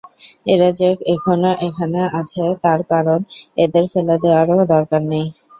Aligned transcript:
এরা 0.47 0.69
যে 0.79 0.89
এখনো 1.13 1.51
এখানে 1.67 1.99
আছে 2.19 2.43
তার 2.63 2.79
কারণ, 2.91 3.19
এদের 3.57 3.85
ফেলে 3.91 4.15
দেওয়ারও 4.23 4.57
দরকার 4.73 5.01
নেই। 5.11 5.25